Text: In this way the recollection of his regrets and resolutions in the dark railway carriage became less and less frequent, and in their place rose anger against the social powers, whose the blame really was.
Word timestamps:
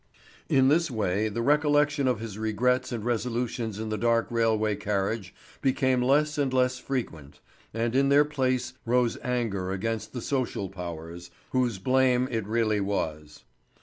In 0.49 0.67
this 0.69 0.89
way 0.89 1.29
the 1.29 1.43
recollection 1.43 2.07
of 2.07 2.19
his 2.21 2.35
regrets 2.39 2.91
and 2.91 3.05
resolutions 3.05 3.77
in 3.77 3.89
the 3.89 3.99
dark 3.99 4.25
railway 4.31 4.75
carriage 4.75 5.31
became 5.61 6.01
less 6.01 6.39
and 6.39 6.51
less 6.51 6.79
frequent, 6.79 7.39
and 7.71 7.95
in 7.95 8.09
their 8.09 8.25
place 8.25 8.73
rose 8.83 9.19
anger 9.23 9.71
against 9.71 10.11
the 10.11 10.21
social 10.21 10.69
powers, 10.69 11.29
whose 11.51 11.75
the 11.75 11.83
blame 11.83 12.25
really 12.31 12.79
was. 12.79 13.43